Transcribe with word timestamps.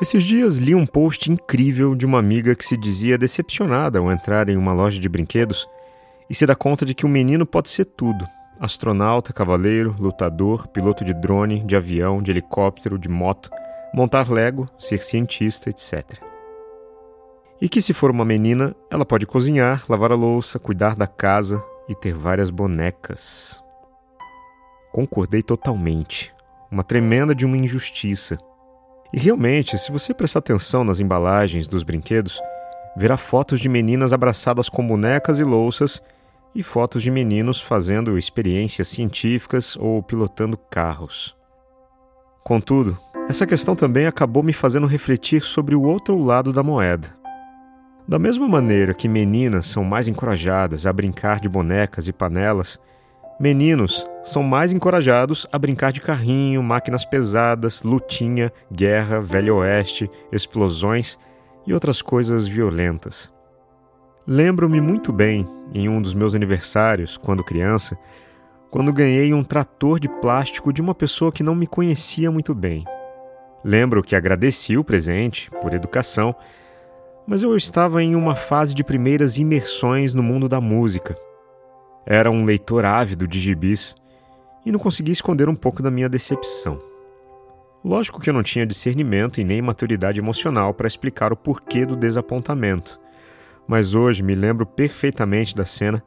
Esses 0.00 0.22
dias 0.22 0.58
li 0.58 0.76
um 0.76 0.86
post 0.86 1.30
incrível 1.30 1.92
de 1.96 2.06
uma 2.06 2.20
amiga 2.20 2.54
que 2.54 2.64
se 2.64 2.76
dizia 2.76 3.18
decepcionada 3.18 3.98
ao 3.98 4.12
entrar 4.12 4.48
em 4.48 4.56
uma 4.56 4.72
loja 4.72 5.00
de 5.00 5.08
brinquedos 5.08 5.68
e 6.30 6.34
se 6.36 6.46
dá 6.46 6.54
conta 6.54 6.86
de 6.86 6.94
que 6.94 7.04
o 7.04 7.08
menino 7.08 7.44
pode 7.44 7.68
ser 7.68 7.84
tudo: 7.84 8.24
astronauta, 8.60 9.32
cavaleiro, 9.32 9.96
lutador, 9.98 10.68
piloto 10.68 11.04
de 11.04 11.12
drone, 11.12 11.64
de 11.64 11.74
avião, 11.74 12.22
de 12.22 12.30
helicóptero, 12.30 12.96
de 12.96 13.08
moto, 13.08 13.50
montar 13.92 14.30
Lego, 14.30 14.68
ser 14.78 15.02
cientista, 15.02 15.68
etc. 15.68 16.22
E 17.60 17.68
que 17.68 17.82
se 17.82 17.92
for 17.92 18.12
uma 18.12 18.24
menina, 18.24 18.76
ela 18.88 19.04
pode 19.04 19.26
cozinhar, 19.26 19.84
lavar 19.88 20.12
a 20.12 20.14
louça, 20.16 20.60
cuidar 20.60 20.94
da 20.94 21.08
casa 21.08 21.60
e 21.88 21.94
ter 21.94 22.14
várias 22.14 22.50
bonecas. 22.50 23.60
Concordei 24.92 25.42
totalmente. 25.42 26.32
Uma 26.70 26.84
tremenda 26.84 27.34
de 27.34 27.44
uma 27.44 27.56
injustiça. 27.56 28.38
E 29.12 29.18
realmente, 29.18 29.78
se 29.78 29.90
você 29.90 30.12
prestar 30.12 30.40
atenção 30.40 30.84
nas 30.84 31.00
embalagens 31.00 31.66
dos 31.66 31.82
brinquedos, 31.82 32.40
verá 32.96 33.16
fotos 33.16 33.60
de 33.60 33.68
meninas 33.68 34.12
abraçadas 34.12 34.68
com 34.68 34.86
bonecas 34.86 35.38
e 35.38 35.44
louças 35.44 36.02
e 36.54 36.62
fotos 36.62 37.02
de 37.02 37.10
meninos 37.10 37.60
fazendo 37.60 38.18
experiências 38.18 38.88
científicas 38.88 39.76
ou 39.76 40.02
pilotando 40.02 40.56
carros. 40.56 41.36
Contudo, 42.44 42.98
essa 43.28 43.46
questão 43.46 43.76
também 43.76 44.06
acabou 44.06 44.42
me 44.42 44.52
fazendo 44.52 44.86
refletir 44.86 45.42
sobre 45.42 45.74
o 45.74 45.82
outro 45.82 46.16
lado 46.22 46.52
da 46.52 46.62
moeda. 46.62 47.16
Da 48.06 48.18
mesma 48.18 48.48
maneira 48.48 48.94
que 48.94 49.06
meninas 49.06 49.66
são 49.66 49.84
mais 49.84 50.08
encorajadas 50.08 50.86
a 50.86 50.92
brincar 50.92 51.40
de 51.40 51.48
bonecas 51.48 52.08
e 52.08 52.12
panelas, 52.12 52.80
Meninos 53.40 54.04
são 54.24 54.42
mais 54.42 54.72
encorajados 54.72 55.46
a 55.52 55.58
brincar 55.60 55.92
de 55.92 56.00
carrinho, 56.00 56.60
máquinas 56.60 57.04
pesadas, 57.04 57.84
lutinha, 57.84 58.52
guerra, 58.70 59.20
velho 59.20 59.58
oeste, 59.58 60.10
explosões 60.32 61.16
e 61.64 61.72
outras 61.72 62.02
coisas 62.02 62.48
violentas. 62.48 63.32
Lembro-me 64.26 64.80
muito 64.80 65.12
bem, 65.12 65.46
em 65.72 65.88
um 65.88 66.02
dos 66.02 66.14
meus 66.14 66.34
aniversários, 66.34 67.16
quando 67.16 67.44
criança, 67.44 67.96
quando 68.72 68.92
ganhei 68.92 69.32
um 69.32 69.44
trator 69.44 70.00
de 70.00 70.08
plástico 70.08 70.72
de 70.72 70.82
uma 70.82 70.94
pessoa 70.94 71.30
que 71.30 71.44
não 71.44 71.54
me 71.54 71.66
conhecia 71.68 72.32
muito 72.32 72.52
bem. 72.52 72.84
Lembro 73.62 74.02
que 74.02 74.16
agradeci 74.16 74.76
o 74.76 74.82
presente, 74.82 75.48
por 75.62 75.72
educação, 75.72 76.34
mas 77.24 77.44
eu 77.44 77.56
estava 77.56 78.02
em 78.02 78.16
uma 78.16 78.34
fase 78.34 78.74
de 78.74 78.82
primeiras 78.82 79.38
imersões 79.38 80.12
no 80.12 80.24
mundo 80.24 80.48
da 80.48 80.60
música 80.60 81.16
era 82.10 82.30
um 82.30 82.42
leitor 82.42 82.86
ávido 82.86 83.28
de 83.28 83.38
gibis 83.38 83.94
e 84.64 84.72
não 84.72 84.78
conseguia 84.78 85.12
esconder 85.12 85.46
um 85.46 85.54
pouco 85.54 85.82
da 85.82 85.90
minha 85.90 86.08
decepção. 86.08 86.78
Lógico 87.84 88.18
que 88.18 88.30
eu 88.30 88.34
não 88.34 88.42
tinha 88.42 88.66
discernimento 88.66 89.42
e 89.42 89.44
nem 89.44 89.60
maturidade 89.60 90.18
emocional 90.18 90.72
para 90.72 90.88
explicar 90.88 91.34
o 91.34 91.36
porquê 91.36 91.84
do 91.84 91.94
desapontamento, 91.94 92.98
mas 93.66 93.94
hoje 93.94 94.22
me 94.22 94.34
lembro 94.34 94.64
perfeitamente 94.64 95.54
da 95.54 95.66
cena 95.66 96.02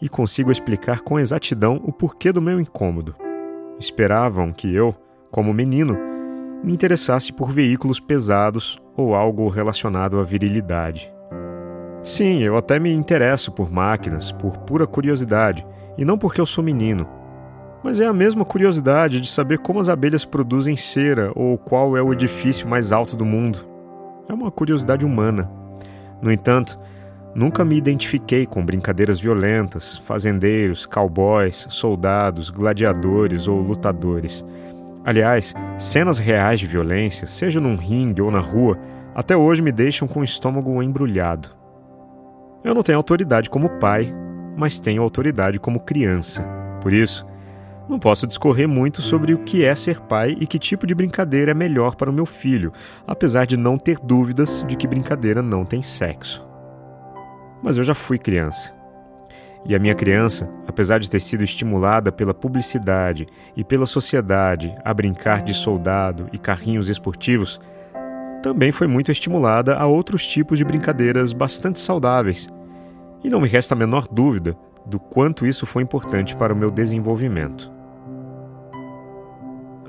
e 0.00 0.08
consigo 0.08 0.50
explicar 0.50 1.02
com 1.02 1.20
exatidão 1.20 1.78
o 1.84 1.92
porquê 1.92 2.32
do 2.32 2.40
meu 2.40 2.58
incômodo. 2.58 3.14
Esperavam 3.78 4.54
que 4.54 4.74
eu, 4.74 4.96
como 5.30 5.52
menino, 5.52 5.98
me 6.64 6.72
interessasse 6.72 7.30
por 7.30 7.52
veículos 7.52 8.00
pesados 8.00 8.78
ou 8.96 9.14
algo 9.14 9.50
relacionado 9.50 10.18
à 10.18 10.22
virilidade. 10.22 11.12
Sim, 12.02 12.40
eu 12.40 12.56
até 12.56 12.80
me 12.80 12.92
interesso 12.92 13.52
por 13.52 13.70
máquinas, 13.70 14.32
por 14.32 14.58
pura 14.58 14.88
curiosidade, 14.88 15.64
e 15.96 16.04
não 16.04 16.18
porque 16.18 16.40
eu 16.40 16.46
sou 16.46 16.64
menino. 16.64 17.06
Mas 17.80 18.00
é 18.00 18.06
a 18.06 18.12
mesma 18.12 18.44
curiosidade 18.44 19.20
de 19.20 19.30
saber 19.30 19.58
como 19.58 19.78
as 19.78 19.88
abelhas 19.88 20.24
produzem 20.24 20.74
cera 20.74 21.30
ou 21.36 21.56
qual 21.56 21.96
é 21.96 22.02
o 22.02 22.12
edifício 22.12 22.68
mais 22.68 22.90
alto 22.90 23.16
do 23.16 23.24
mundo. 23.24 23.64
É 24.28 24.34
uma 24.34 24.50
curiosidade 24.50 25.06
humana. 25.06 25.48
No 26.20 26.32
entanto, 26.32 26.76
nunca 27.36 27.64
me 27.64 27.76
identifiquei 27.76 28.46
com 28.46 28.64
brincadeiras 28.64 29.20
violentas, 29.20 29.98
fazendeiros, 29.98 30.86
cowboys, 30.86 31.68
soldados, 31.70 32.50
gladiadores 32.50 33.46
ou 33.46 33.60
lutadores. 33.60 34.44
Aliás, 35.04 35.54
cenas 35.78 36.18
reais 36.18 36.58
de 36.58 36.66
violência, 36.66 37.28
seja 37.28 37.60
num 37.60 37.76
ringue 37.76 38.22
ou 38.22 38.30
na 38.30 38.40
rua, 38.40 38.76
até 39.14 39.36
hoje 39.36 39.62
me 39.62 39.70
deixam 39.70 40.08
com 40.08 40.20
o 40.20 40.24
estômago 40.24 40.82
embrulhado. 40.82 41.61
Eu 42.64 42.74
não 42.74 42.82
tenho 42.82 42.98
autoridade 42.98 43.50
como 43.50 43.68
pai, 43.80 44.14
mas 44.56 44.78
tenho 44.78 45.02
autoridade 45.02 45.58
como 45.58 45.80
criança. 45.80 46.44
Por 46.80 46.92
isso, 46.92 47.26
não 47.88 47.98
posso 47.98 48.26
discorrer 48.26 48.68
muito 48.68 49.02
sobre 49.02 49.34
o 49.34 49.38
que 49.38 49.64
é 49.64 49.74
ser 49.74 50.00
pai 50.00 50.36
e 50.40 50.46
que 50.46 50.58
tipo 50.58 50.86
de 50.86 50.94
brincadeira 50.94 51.50
é 51.50 51.54
melhor 51.54 51.96
para 51.96 52.08
o 52.08 52.12
meu 52.12 52.24
filho, 52.24 52.72
apesar 53.06 53.46
de 53.46 53.56
não 53.56 53.76
ter 53.76 53.98
dúvidas 53.98 54.64
de 54.66 54.76
que 54.76 54.86
brincadeira 54.86 55.42
não 55.42 55.64
tem 55.64 55.82
sexo. 55.82 56.46
Mas 57.62 57.76
eu 57.76 57.84
já 57.84 57.94
fui 57.94 58.18
criança. 58.18 58.72
E 59.64 59.74
a 59.74 59.78
minha 59.78 59.94
criança, 59.94 60.50
apesar 60.66 60.98
de 60.98 61.10
ter 61.10 61.20
sido 61.20 61.44
estimulada 61.44 62.10
pela 62.10 62.34
publicidade 62.34 63.26
e 63.56 63.62
pela 63.62 63.86
sociedade 63.86 64.74
a 64.84 64.94
brincar 64.94 65.42
de 65.42 65.54
soldado 65.54 66.28
e 66.32 66.38
carrinhos 66.38 66.88
esportivos, 66.88 67.60
também 68.42 68.72
foi 68.72 68.86
muito 68.86 69.12
estimulada 69.12 69.76
a 69.76 69.86
outros 69.86 70.26
tipos 70.26 70.58
de 70.58 70.64
brincadeiras 70.64 71.32
bastante 71.32 71.78
saudáveis. 71.78 72.48
E 73.22 73.30
não 73.30 73.40
me 73.40 73.48
resta 73.48 73.74
a 73.74 73.78
menor 73.78 74.08
dúvida 74.10 74.56
do 74.84 74.98
quanto 74.98 75.46
isso 75.46 75.64
foi 75.64 75.82
importante 75.82 76.34
para 76.34 76.52
o 76.52 76.56
meu 76.56 76.70
desenvolvimento. 76.70 77.72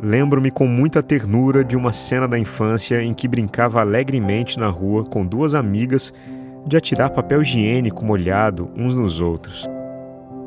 Lembro-me 0.02 0.52
com 0.52 0.68
muita 0.68 1.02
ternura 1.02 1.64
de 1.64 1.76
uma 1.76 1.92
cena 1.92 2.28
da 2.28 2.38
infância 2.38 3.02
em 3.02 3.14
que 3.14 3.28
brincava 3.28 3.82
alegremente 3.82 4.60
na 4.60 4.68
rua 4.68 5.04
com 5.04 5.26
duas 5.26 5.56
amigas 5.56 6.14
de 6.66 6.78
atirar 6.78 7.10
papel 7.10 7.42
higiênico 7.42 8.06
molhado 8.06 8.70
uns 8.76 8.96
nos 8.96 9.20
outros. 9.20 9.68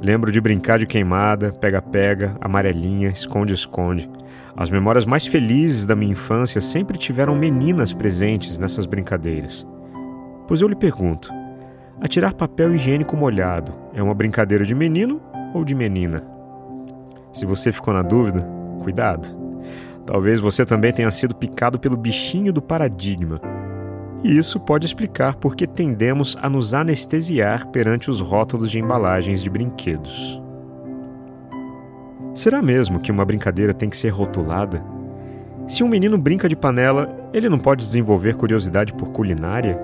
Lembro 0.01 0.31
de 0.31 0.41
brincar 0.41 0.79
de 0.79 0.87
queimada, 0.87 1.53
pega-pega, 1.53 2.37
amarelinha, 2.41 3.09
esconde-esconde. 3.09 4.11
As 4.55 4.69
memórias 4.69 5.07
mais 5.07 5.27
felizes 5.27 5.87
da 5.87 5.97
minha 5.97 6.12
infância 6.12 6.61
sempre 6.61 6.99
tiveram 6.99 7.34
meninas 7.34 7.93
presentes 7.93 8.59
nessas 8.59 8.85
brincadeiras. 8.85 9.67
Pois 10.47 10.61
eu 10.61 10.69
lhe 10.69 10.77
pergunto: 10.77 11.33
atirar 12.01 12.35
papel 12.35 12.75
higiênico 12.75 13.17
molhado 13.17 13.73
é 13.95 14.03
uma 14.03 14.15
brincadeira 14.15 14.65
de 14.65 14.75
menino 14.75 15.21
ou 15.55 15.65
de 15.65 15.75
menina? 15.75 16.23
Se 17.33 17.47
você 17.47 17.73
ficou 17.73 17.93
na 17.93 18.03
dúvida, 18.03 18.47
cuidado. 18.83 19.47
Talvez 20.05 20.39
você 20.39 20.65
também 20.65 20.93
tenha 20.93 21.11
sido 21.11 21.35
picado 21.35 21.79
pelo 21.79 21.97
bichinho 21.97 22.53
do 22.53 22.62
paradigma 22.62 23.41
e 24.26 24.37
isso 24.37 24.59
pode 24.59 24.84
explicar 24.84 25.37
por 25.37 25.54
que 25.54 25.69
tendemos 25.69 26.37
a 26.42 26.50
nos 26.50 26.75
anestesiar 26.75 27.69
perante 27.69 28.10
os 28.10 28.20
rótulos 28.20 28.72
de 28.72 28.81
embalagens 28.81 29.41
de 29.41 29.48
brinquedos. 29.48 30.42
Será 32.34 32.60
mesmo 32.60 32.98
que 32.98 33.12
uma 33.12 33.25
brincadeira 33.25 33.72
tem 33.72 33.88
que 33.88 33.97
ser 33.97 34.09
rotulada? 34.09 34.84
Se 35.69 35.84
um 35.84 35.88
menino 35.88 36.19
brinca 36.19 36.48
de 36.48 36.56
panela, 36.56 37.31
ele 37.32 37.48
não 37.48 37.59
pode 37.59 37.84
desenvolver 37.84 38.34
curiosidade 38.34 38.92
por 38.94 39.10
culinária? 39.10 39.78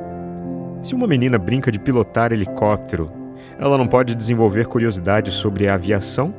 Se 0.83 0.93
uma 0.93 1.07
menina 1.07 1.39
brinca 1.39 1.71
de 1.71 1.79
pilotar 1.79 2.33
helicóptero, 2.33 3.13
ela 3.61 3.79
não 3.79 3.87
pode 3.87 4.13
desenvolver 4.13 4.67
curiosidade 4.67 5.31
sobre 5.31 5.69
a 5.69 5.75
aviação? 5.75 6.35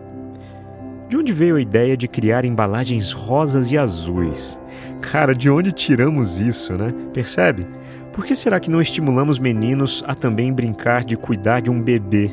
De 1.07 1.15
onde 1.15 1.31
veio 1.31 1.55
a 1.55 1.61
ideia 1.61 1.95
de 1.95 2.09
criar 2.09 2.43
embalagens 2.43 3.13
rosas 3.13 3.71
e 3.71 3.77
azuis? 3.77 4.59
Cara, 5.01 5.33
de 5.33 5.49
onde 5.49 5.71
tiramos 5.71 6.39
isso, 6.39 6.73
né? 6.73 6.94
Percebe? 7.13 7.67
Por 8.13 8.25
que 8.25 8.35
será 8.35 8.59
que 8.59 8.69
não 8.69 8.79
estimulamos 8.79 9.39
meninos 9.39 10.03
a 10.07 10.13
também 10.13 10.53
brincar 10.53 11.03
de 11.03 11.17
cuidar 11.17 11.61
de 11.61 11.71
um 11.71 11.81
bebê? 11.81 12.31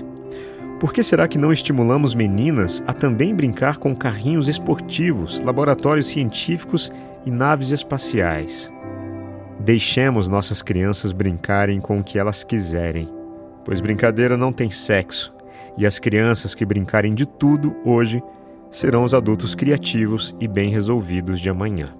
Por 0.78 0.92
que 0.92 1.02
será 1.02 1.28
que 1.28 1.38
não 1.38 1.52
estimulamos 1.52 2.14
meninas 2.14 2.82
a 2.86 2.92
também 2.92 3.34
brincar 3.34 3.76
com 3.76 3.94
carrinhos 3.94 4.48
esportivos, 4.48 5.40
laboratórios 5.40 6.06
científicos 6.06 6.90
e 7.26 7.30
naves 7.30 7.70
espaciais? 7.70 8.72
Deixemos 9.58 10.26
nossas 10.26 10.62
crianças 10.62 11.12
brincarem 11.12 11.80
com 11.80 12.00
o 12.00 12.04
que 12.04 12.18
elas 12.18 12.42
quiserem, 12.42 13.08
pois 13.62 13.78
brincadeira 13.78 14.38
não 14.38 14.54
tem 14.54 14.70
sexo, 14.70 15.34
e 15.76 15.84
as 15.84 15.98
crianças 15.98 16.54
que 16.54 16.64
brincarem 16.64 17.14
de 17.14 17.26
tudo 17.26 17.76
hoje 17.84 18.22
serão 18.70 19.04
os 19.04 19.12
adultos 19.12 19.54
criativos 19.54 20.34
e 20.40 20.48
bem 20.48 20.70
resolvidos 20.70 21.40
de 21.40 21.50
amanhã. 21.50 21.99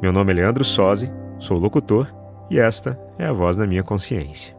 Meu 0.00 0.12
nome 0.12 0.32
é 0.32 0.36
Leandro 0.36 0.64
Sozzi, 0.64 1.10
sou 1.40 1.58
locutor 1.58 2.14
e 2.48 2.58
esta 2.58 2.98
é 3.18 3.26
a 3.26 3.32
voz 3.32 3.56
da 3.56 3.66
minha 3.66 3.82
consciência. 3.82 4.57